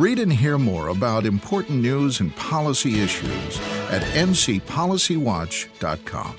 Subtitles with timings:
[0.00, 3.60] Read and hear more about important news and policy issues
[3.90, 6.36] at ncpolicywatch.com.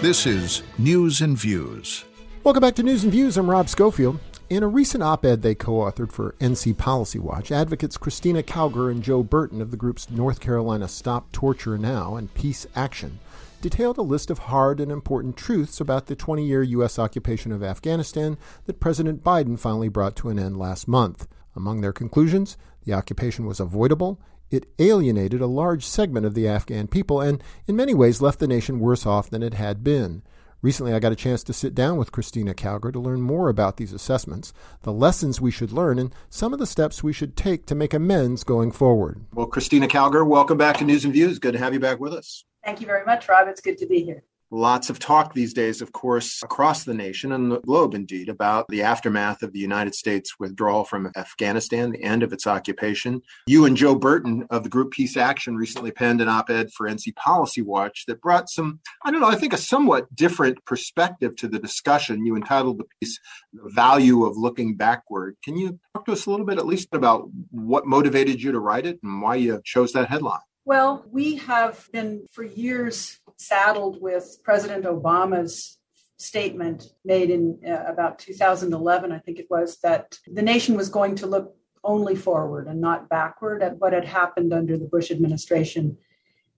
[0.00, 2.04] This is News and Views.
[2.44, 3.36] Welcome back to News and Views.
[3.36, 4.20] I'm Rob Schofield.
[4.48, 8.92] In a recent op ed they co authored for NC Policy Watch, advocates Christina Cowger
[8.92, 13.18] and Joe Burton of the groups North Carolina Stop Torture Now and Peace Action
[13.60, 16.96] detailed a list of hard and important truths about the 20 year U.S.
[16.96, 21.26] occupation of Afghanistan that President Biden finally brought to an end last month.
[21.58, 26.86] Among their conclusions, the occupation was avoidable, it alienated a large segment of the Afghan
[26.86, 30.22] people, and in many ways left the nation worse off than it had been.
[30.62, 33.76] Recently, I got a chance to sit down with Christina Cowger to learn more about
[33.76, 37.66] these assessments, the lessons we should learn, and some of the steps we should take
[37.66, 39.24] to make amends going forward.
[39.34, 41.40] Well, Christina Cowger, welcome back to News and Views.
[41.40, 42.44] Good to have you back with us.
[42.64, 43.48] Thank you very much, Rob.
[43.48, 44.22] It's good to be here.
[44.50, 48.66] Lots of talk these days, of course, across the nation and the globe, indeed, about
[48.70, 53.20] the aftermath of the United States withdrawal from Afghanistan, the end of its occupation.
[53.46, 56.88] You and Joe Burton of the group Peace Action recently penned an op ed for
[56.88, 61.36] NC Policy Watch that brought some, I don't know, I think a somewhat different perspective
[61.36, 62.24] to the discussion.
[62.24, 63.20] You entitled the piece,
[63.52, 65.36] The Value of Looking Backward.
[65.44, 68.60] Can you talk to us a little bit, at least, about what motivated you to
[68.60, 70.40] write it and why you chose that headline?
[70.64, 75.78] Well, we have been for years saddled with President Obama's
[76.18, 81.14] statement made in uh, about 2011, I think it was, that the nation was going
[81.16, 85.96] to look only forward and not backward at what had happened under the Bush administration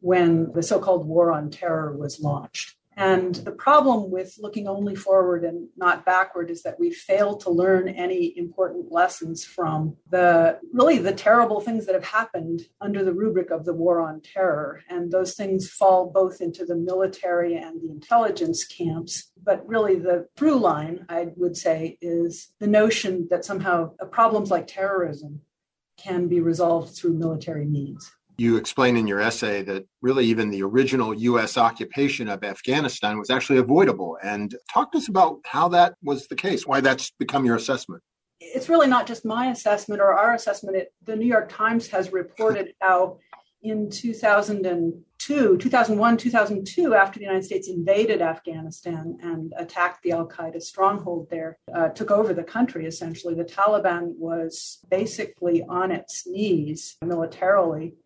[0.01, 2.75] when the so called war on terror was launched.
[2.97, 7.51] And the problem with looking only forward and not backward is that we fail to
[7.51, 13.13] learn any important lessons from the really the terrible things that have happened under the
[13.13, 14.83] rubric of the war on terror.
[14.89, 19.33] And those things fall both into the military and the intelligence camps.
[19.43, 24.67] But really, the through line, I would say, is the notion that somehow problems like
[24.67, 25.41] terrorism
[25.97, 28.11] can be resolved through military means
[28.41, 31.59] you explain in your essay that really even the original U.S.
[31.59, 34.17] occupation of Afghanistan was actually avoidable.
[34.23, 38.03] And talk to us about how that was the case, why that's become your assessment.
[38.41, 40.75] It's really not just my assessment or our assessment.
[40.79, 43.19] It, the New York Times has reported how
[43.63, 50.63] in 2002, 2001, 2002, after the United States invaded Afghanistan and attacked the Al Qaeda
[50.63, 56.97] stronghold there, uh, took over the country essentially, the Taliban was basically on its knees
[57.05, 57.97] militarily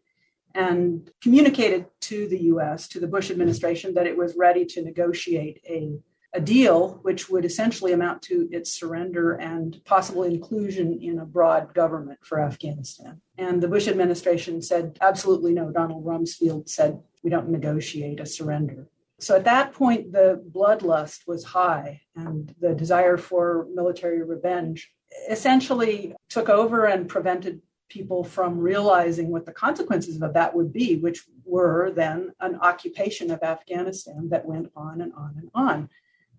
[0.55, 5.61] and communicated to the US, to the Bush administration, that it was ready to negotiate
[5.69, 5.99] a,
[6.33, 11.75] a deal which would essentially amount to its surrender and possible inclusion in a broad
[11.75, 13.21] government for Afghanistan.
[13.37, 15.71] And the Bush administration said, absolutely no.
[15.71, 18.89] Donald Rumsfeld said, we don't negotiate a surrender.
[19.21, 24.93] So at that point, the bloodlust was high, and the desire for military revenge
[25.31, 30.97] essentially took over and prevented people from realizing what the consequences of that would be,
[30.97, 35.89] which were then an occupation of Afghanistan that went on and on and on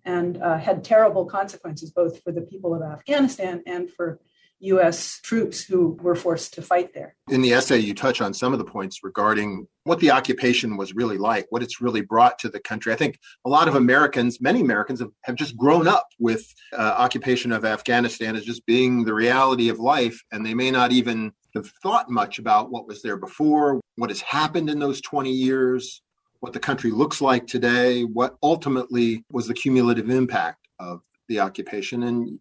[0.06, 4.20] and uh, had terrible consequences both for the people of Afghanistan and for
[4.60, 7.14] US troops who were forced to fight there.
[7.28, 10.94] In the essay, you touch on some of the points regarding what the occupation was
[10.94, 12.92] really like, what it's really brought to the country.
[12.92, 16.94] I think a lot of Americans, many Americans, have, have just grown up with uh,
[16.96, 21.32] occupation of Afghanistan as just being the reality of life, and they may not even
[21.54, 26.02] have thought much about what was there before, what has happened in those 20 years,
[26.40, 32.04] what the country looks like today, what ultimately was the cumulative impact of the occupation.
[32.04, 32.38] And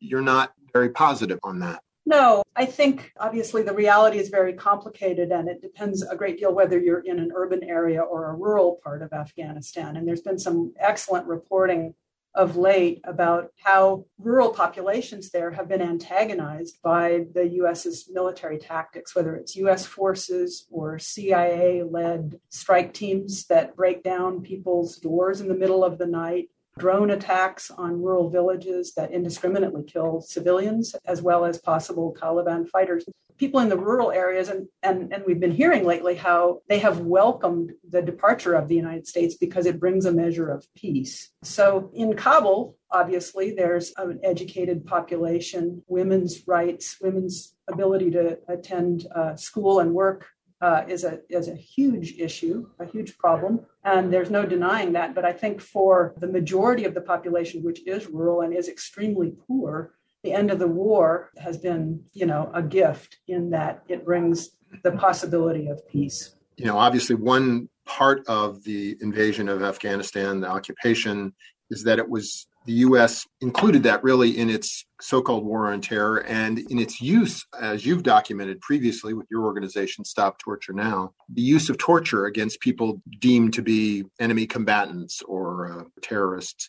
[0.00, 1.82] you're not very positive on that.
[2.06, 6.54] No, I think obviously the reality is very complicated and it depends a great deal
[6.54, 9.96] whether you're in an urban area or a rural part of Afghanistan.
[9.96, 11.94] And there's been some excellent reporting
[12.34, 19.14] of late about how rural populations there have been antagonized by the US's military tactics,
[19.14, 25.48] whether it's US forces or CIA led strike teams that break down people's doors in
[25.48, 26.48] the middle of the night
[26.78, 33.04] drone attacks on rural villages that indiscriminately kill civilians, as well as possible Taliban fighters.
[33.36, 37.00] People in the rural areas, and, and, and we've been hearing lately how they have
[37.00, 41.30] welcomed the departure of the United States because it brings a measure of peace.
[41.44, 49.36] So in Kabul, obviously, there's an educated population, women's rights, women's ability to attend uh,
[49.36, 50.26] school and work
[50.60, 55.14] uh, is a is a huge issue, a huge problem, and there's no denying that.
[55.14, 59.34] But I think for the majority of the population, which is rural and is extremely
[59.46, 59.94] poor,
[60.24, 64.50] the end of the war has been, you know, a gift in that it brings
[64.82, 66.34] the possibility of peace.
[66.56, 71.32] You know, obviously, one part of the invasion of Afghanistan, the occupation,
[71.70, 73.26] is that it was the U.S.
[73.40, 77.86] included that really in its so called war on terror and in its use, as
[77.86, 83.00] you've documented previously with your organization, Stop Torture Now, the use of torture against people
[83.20, 86.68] deemed to be enemy combatants or uh, terrorists.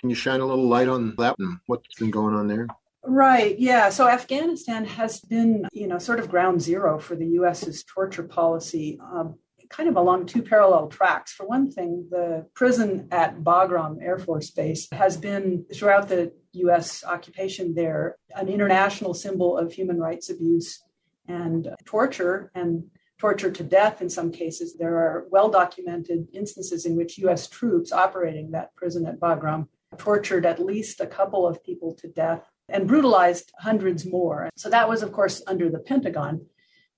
[0.00, 2.66] Can you shine a little light on that and what's been going on there?
[3.04, 3.56] Right.
[3.56, 3.88] Yeah.
[3.90, 8.98] So Afghanistan has been, you know, sort of ground zero for the U.S.'s torture policy.
[9.00, 9.38] Um,
[9.70, 11.32] kind of along two parallel tracks.
[11.32, 17.04] For one thing, the prison at Bagram Air Force Base has been, throughout the U.S.
[17.04, 20.82] occupation there, an international symbol of human rights abuse
[21.28, 22.84] and torture and
[23.18, 24.74] torture to death in some cases.
[24.76, 27.46] There are well documented instances in which U.S.
[27.46, 29.68] troops operating that prison at Bagram
[29.98, 34.48] tortured at least a couple of people to death and brutalized hundreds more.
[34.56, 36.46] So that was, of course, under the Pentagon.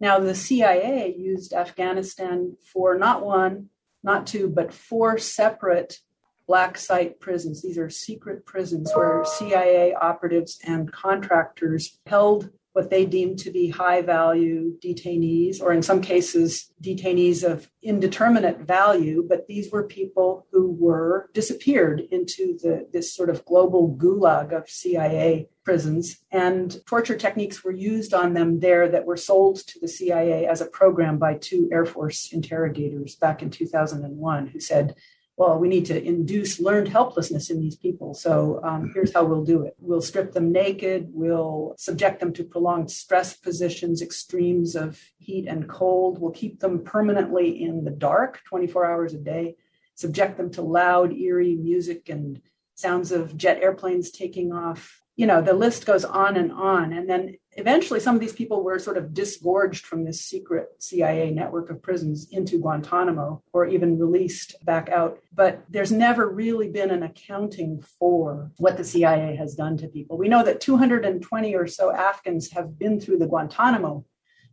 [0.02, 3.68] Now, the CIA used Afghanistan for not one,
[4.02, 6.00] not two, but four separate
[6.48, 7.62] black site prisons.
[7.62, 13.68] These are secret prisons where CIA operatives and contractors held what they deemed to be
[13.68, 19.24] high value detainees, or in some cases, detainees of indeterminate value.
[19.28, 24.70] But these were people who were disappeared into the, this sort of global gulag of
[24.70, 26.18] CIA prisons.
[26.30, 30.60] And torture techniques were used on them there that were sold to the CIA as
[30.60, 34.96] a program by two Air Force interrogators back in 2001 who said,
[35.36, 38.12] well, we need to induce learned helplessness in these people.
[38.12, 39.74] So um, here's how we'll do it.
[39.78, 45.68] We'll strip them naked, we'll subject them to prolonged stress positions, extremes of heat and
[45.68, 49.56] cold, we'll keep them permanently in the dark 24 hours a day,
[49.94, 52.40] subject them to loud, eerie music and
[52.74, 55.01] sounds of jet airplanes taking off.
[55.16, 56.92] You know, the list goes on and on.
[56.92, 61.30] And then eventually some of these people were sort of disgorged from this secret CIA
[61.30, 65.18] network of prisons into Guantanamo or even released back out.
[65.34, 70.16] But there's never really been an accounting for what the CIA has done to people.
[70.16, 74.04] We know that 220 or so Afghans have been through the Guantanamo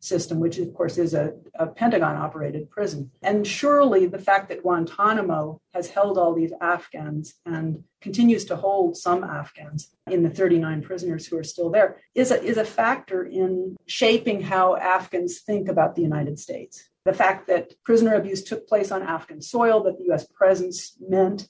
[0.04, 3.12] system, which of course is a, a Pentagon operated prison.
[3.22, 8.98] And surely the fact that Guantanamo has held all these Afghans and continues to hold
[8.98, 13.24] some Afghans in the 39 prisoners who are still there is a, is a factor
[13.25, 16.90] in shaping how Afghans think about the United States.
[17.06, 21.48] The fact that prisoner abuse took place on Afghan soil, that the US presence meant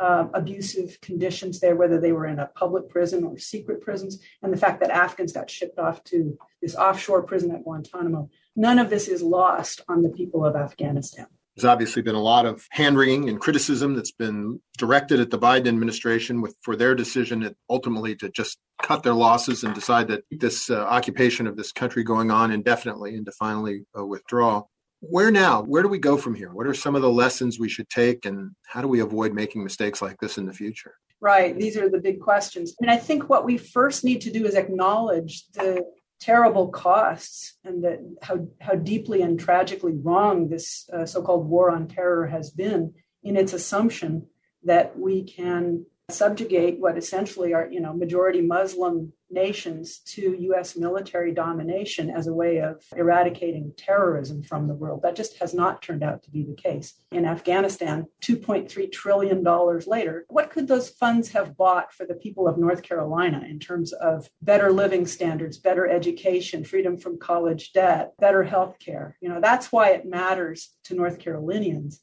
[0.00, 4.52] uh, abusive conditions there, whether they were in a public prison or secret prisons, and
[4.52, 8.30] the fact that Afghans got shipped off to this offshore prison at Guantanamo.
[8.56, 11.26] None of this is lost on the people of Afghanistan.
[11.54, 15.38] There's obviously been a lot of hand wringing and criticism that's been directed at the
[15.38, 20.22] Biden administration with for their decision ultimately to just cut their losses and decide that
[20.30, 24.62] this uh, occupation of this country going on indefinitely and to finally uh, withdraw
[25.00, 25.62] where now?
[25.62, 26.52] Where do we go from here?
[26.52, 29.64] What are some of the lessons we should take, and how do we avoid making
[29.64, 30.94] mistakes like this in the future?
[31.20, 31.58] Right.
[31.58, 32.74] These are the big questions.
[32.80, 35.84] Mean, I think what we first need to do is acknowledge the
[36.20, 41.88] terrible costs and that how, how deeply and tragically wrong this uh, so-called war on
[41.88, 42.92] terror has been
[43.22, 44.26] in its assumption
[44.64, 51.32] that we can subjugate what essentially are you know majority muslim nations to US military
[51.32, 55.02] domination as a way of eradicating terrorism from the world.
[55.02, 56.94] That just has not turned out to be the case.
[57.12, 59.44] In Afghanistan, $2.3 trillion
[59.86, 63.92] later, what could those funds have bought for the people of North Carolina in terms
[63.92, 69.16] of better living standards, better education, freedom from college debt, better health care?
[69.20, 72.00] You know, that's why it matters to North Carolinians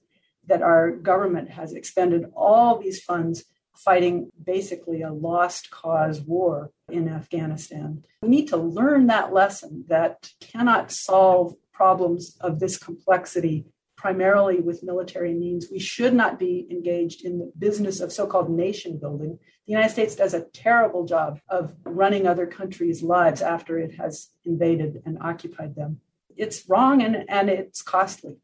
[0.48, 3.46] that our government has expended all these funds
[3.79, 8.03] fighting basically a lost cause war in Afghanistan.
[8.22, 13.65] We need to learn that lesson that cannot solve problems of this complexity
[13.98, 15.67] primarily with military means.
[15.72, 19.39] We should not be engaged in the business of so called nation building.
[19.65, 24.29] The United States does a terrible job of running other countries' lives after it has
[24.46, 26.00] invaded and occupied them.
[26.38, 28.38] It's wrong and, and it's costly.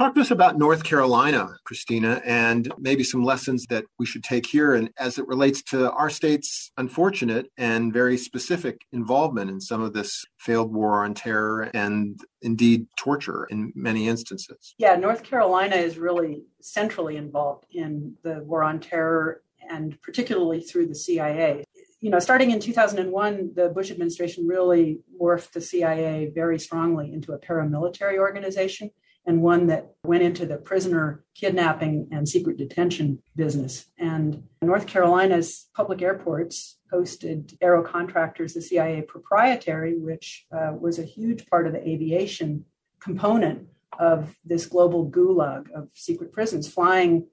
[0.00, 4.46] Talk to us about North Carolina, Christina, and maybe some lessons that we should take
[4.46, 9.82] here and as it relates to our state's unfortunate and very specific involvement in some
[9.82, 14.74] of this failed war on terror and indeed torture in many instances.
[14.78, 20.86] Yeah, North Carolina is really centrally involved in the war on terror and particularly through
[20.86, 21.62] the CIA
[22.00, 27.32] you know, starting in 2001, the Bush administration really morphed the CIA very strongly into
[27.32, 28.90] a paramilitary organization
[29.26, 33.86] and one that went into the prisoner kidnapping and secret detention business.
[33.98, 41.04] And North Carolina's public airports hosted Aero Contractors, the CIA proprietary, which uh, was a
[41.04, 42.64] huge part of the aviation
[42.98, 47.26] component of this global gulag of secret prisons, flying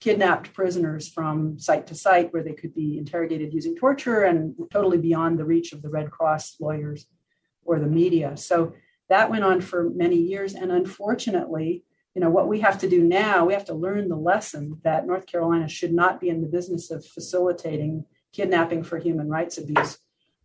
[0.00, 4.98] kidnapped prisoners from site to site where they could be interrogated using torture and totally
[4.98, 7.06] beyond the reach of the Red Cross lawyers
[7.64, 8.36] or the media.
[8.36, 8.74] So
[9.08, 10.54] that went on for many years.
[10.54, 14.16] And unfortunately, you know, what we have to do now, we have to learn the
[14.16, 19.28] lesson that North Carolina should not be in the business of facilitating kidnapping for human
[19.28, 19.98] rights abuse.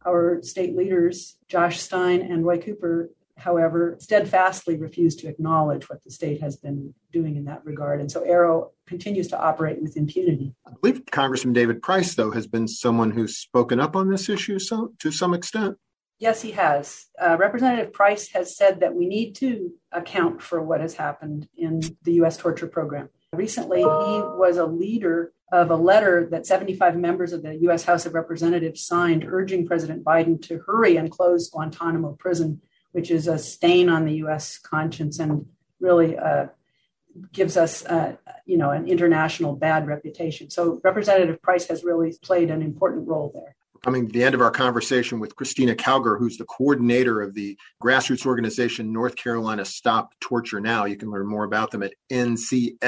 [0.06, 3.10] Our state leaders, Josh Stein and Roy Cooper,
[3.44, 8.00] however, steadfastly refuse to acknowledge what the state has been doing in that regard.
[8.00, 10.56] And so Aero continues to operate with impunity.
[10.66, 14.60] I believe Congressman David Price, though, has been someone who's spoken up on this issue
[14.60, 15.78] so, to some extent.
[16.20, 17.08] Yes, he has.
[17.22, 21.82] Uh, Representative Price has said that we need to account for what has happened in
[22.04, 22.38] the U.S.
[22.38, 23.10] torture program.
[23.34, 27.84] Recently, he was a leader of a letter that 75 members of the U.S.
[27.84, 32.62] House of Representatives signed urging President Biden to hurry and close Guantanamo prison
[32.94, 34.58] which is a stain on the U.S.
[34.58, 35.46] conscience and
[35.80, 36.48] really uh,
[37.32, 40.50] gives us, uh, you know, an international bad reputation.
[40.50, 43.56] So Representative Price has really played an important role there.
[43.84, 47.58] Coming to the end of our conversation with Christina Cowger, who's the coordinator of the
[47.84, 50.86] grassroots organization North Carolina Stop Torture Now.
[50.86, 52.88] You can learn more about them at ncstn.org.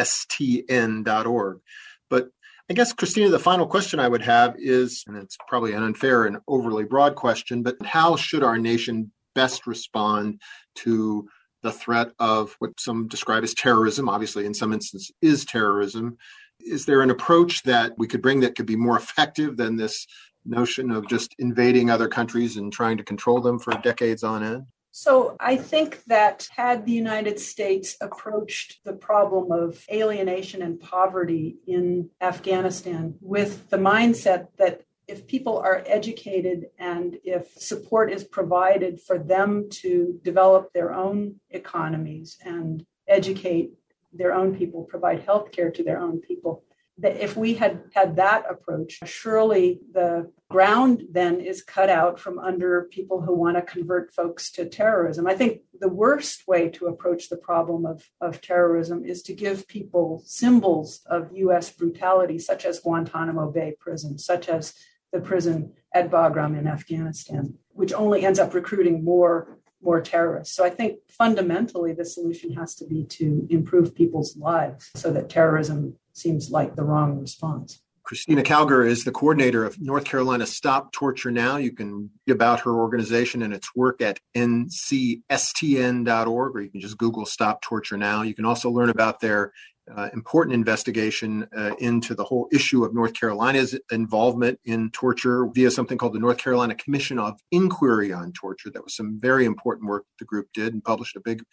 [2.09, 2.29] But
[2.69, 6.23] I guess, Christina, the final question I would have is, and it's probably an unfair
[6.25, 10.41] and overly broad question, but how should our nation best respond
[10.75, 11.27] to
[11.61, 16.17] the threat of what some describe as terrorism, obviously, in some instances, is terrorism.
[16.59, 20.05] Is there an approach that we could bring that could be more effective than this
[20.45, 24.65] notion of just invading other countries and trying to control them for decades on end?
[24.97, 31.57] So I think that had the United States approached the problem of alienation and poverty
[31.67, 38.99] in Afghanistan with the mindset that if people are educated and if support is provided
[39.01, 43.71] for them to develop their own economies and educate
[44.13, 46.63] their own people, provide health care to their own people,
[46.97, 52.39] that if we had had that approach, surely the ground then is cut out from
[52.39, 55.27] under people who want to convert folks to terrorism.
[55.27, 59.67] I think the worst way to approach the problem of, of terrorism is to give
[59.67, 64.73] people symbols of US brutality, such as Guantanamo Bay prison, such as
[65.11, 70.55] the prison at Bagram in Afghanistan, which only ends up recruiting more more terrorists.
[70.55, 75.29] So I think fundamentally the solution has to be to improve people's lives so that
[75.29, 77.81] terrorism seems like the wrong response.
[78.03, 81.57] Christina Cowger is the coordinator of North Carolina Stop Torture Now.
[81.57, 86.07] You can read about her organization and its work at ncstn.org,
[86.55, 88.21] or you can just Google Stop Torture Now.
[88.21, 89.53] You can also learn about their
[89.95, 95.69] uh, important investigation uh, into the whole issue of North Carolina's involvement in torture via
[95.69, 98.71] something called the North Carolina Commission of Inquiry on Torture.
[98.71, 101.43] That was some very important work the group did and published a big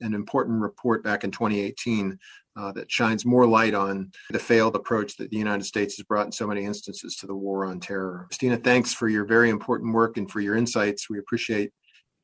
[0.00, 2.18] and important report back in 2018
[2.56, 6.26] uh, that shines more light on the failed approach that the United States has brought
[6.26, 8.26] in so many instances to the war on terror.
[8.28, 11.08] Christina, thanks for your very important work and for your insights.
[11.08, 11.70] We appreciate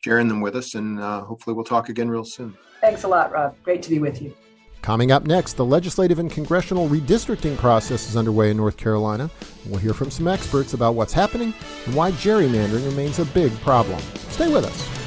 [0.05, 2.57] sharing them with us, and uh, hopefully we'll talk again real soon.
[2.81, 3.57] Thanks a lot, Rob.
[3.65, 4.35] Great to be with you.
[4.89, 9.31] Coming up next, the legislative and congressional redistricting process is underway in North Carolina.
[9.67, 11.53] We'll hear from some experts about what's happening
[11.85, 14.01] and why gerrymandering remains a big problem.
[14.31, 14.98] Stay with us.